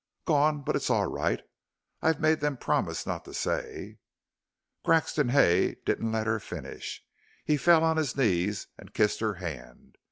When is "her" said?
6.25-6.39, 9.19-9.35